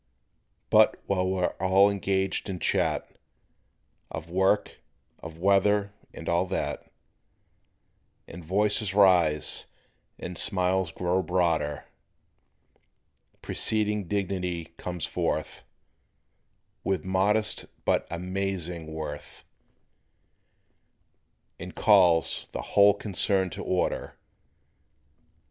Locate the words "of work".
4.09-4.79